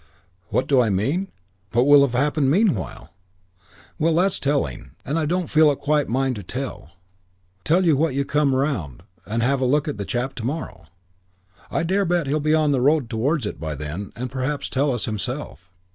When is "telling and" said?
4.39-5.19